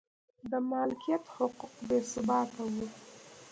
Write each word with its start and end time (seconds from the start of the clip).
د 0.51 0.51
مالکیت 0.69 1.23
حقوق 1.35 1.73
بې 1.87 1.99
ثباته 2.11 2.63
و 2.73 2.75